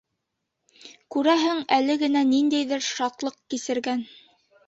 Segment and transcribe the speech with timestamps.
[1.15, 4.05] Күрәһең, әле генә ниндәйҙер шатлыҡ кисергән.